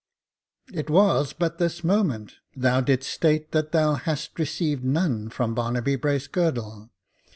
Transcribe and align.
It 0.73 0.89
was 0.89 1.31
but 1.31 1.59
this 1.59 1.83
moment, 1.83 2.37
thou 2.55 2.81
didst 2.81 3.07
state 3.13 3.51
that 3.51 3.71
thou 3.71 3.93
hadst 3.93 4.39
received 4.39 4.83
none 4.83 5.29
from 5.29 5.53
Barnaby 5.53 5.95
Bracegirdle. 5.95 6.89